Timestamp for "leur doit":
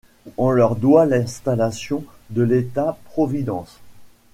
0.49-1.05